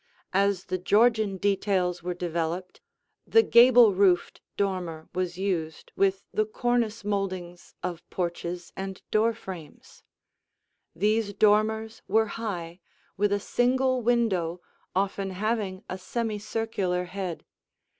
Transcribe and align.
As 0.33 0.65
the 0.65 0.79
Georgian 0.79 1.37
details 1.37 2.01
were 2.01 2.15
developed, 2.15 2.81
the 3.27 3.43
gable 3.43 3.93
roofed 3.93 4.41
dormer 4.57 5.07
was 5.13 5.37
used 5.37 5.91
with 5.95 6.23
the 6.33 6.43
cornice 6.43 7.03
moldings 7.05 7.75
of 7.83 8.09
porches 8.09 8.73
and 8.75 8.99
door 9.11 9.31
frames. 9.31 10.01
These 10.95 11.33
dormers 11.35 12.01
were 12.07 12.25
high, 12.33 12.79
with 13.15 13.31
a 13.31 13.39
single 13.39 14.01
window 14.01 14.59
often 14.95 15.29
having 15.29 15.83
a 15.87 15.99
semicircular 15.99 17.03
head. 17.03 17.45